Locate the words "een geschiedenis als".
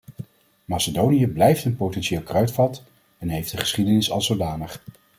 3.53-4.25